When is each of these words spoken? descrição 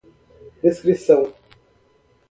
descrição 0.63 1.31